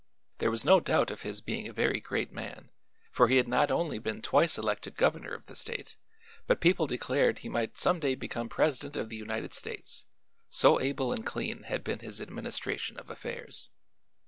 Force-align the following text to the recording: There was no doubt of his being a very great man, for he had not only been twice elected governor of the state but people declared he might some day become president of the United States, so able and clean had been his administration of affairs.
There 0.39 0.49
was 0.49 0.65
no 0.65 0.79
doubt 0.79 1.11
of 1.11 1.21
his 1.21 1.41
being 1.41 1.67
a 1.67 1.73
very 1.73 1.99
great 1.99 2.31
man, 2.31 2.71
for 3.11 3.27
he 3.27 3.37
had 3.37 3.47
not 3.47 3.69
only 3.69 3.99
been 3.99 4.19
twice 4.19 4.57
elected 4.57 4.95
governor 4.97 5.31
of 5.31 5.45
the 5.45 5.53
state 5.55 5.95
but 6.47 6.59
people 6.59 6.87
declared 6.87 7.37
he 7.37 7.49
might 7.49 7.77
some 7.77 7.99
day 7.99 8.15
become 8.15 8.49
president 8.49 8.95
of 8.95 9.09
the 9.09 9.17
United 9.17 9.53
States, 9.53 10.07
so 10.49 10.81
able 10.81 11.13
and 11.13 11.23
clean 11.23 11.61
had 11.65 11.83
been 11.83 11.99
his 11.99 12.19
administration 12.19 12.97
of 12.97 13.11
affairs. 13.11 13.69